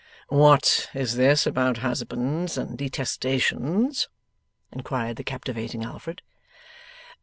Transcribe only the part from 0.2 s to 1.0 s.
'What